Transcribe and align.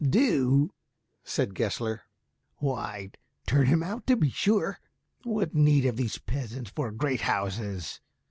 "Do" 0.03 0.71
said 1.23 1.53
Gessler, 1.53 2.01
"why, 2.55 3.11
turn 3.45 3.67
him 3.67 3.83
out, 3.83 4.07
to 4.07 4.17
be 4.17 4.31
sure. 4.31 4.79
What 5.25 5.53
need 5.53 5.83
have 5.83 5.95
these 5.97 6.17
peasants 6.17 6.71
for 6.71 6.91
great 6.91 7.21
houses?" 7.21 8.01